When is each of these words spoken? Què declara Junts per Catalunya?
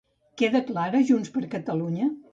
Què 0.41 0.47
declara 0.55 1.03
Junts 1.11 1.35
per 1.37 1.45
Catalunya? 1.55 2.09